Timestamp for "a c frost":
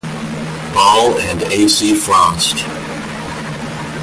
1.43-2.65